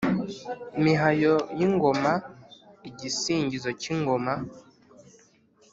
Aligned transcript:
mihayo 0.83 1.33
y’ingoma: 1.57 2.13
igisingizo 2.89 3.69
k’ingoma 3.81 4.33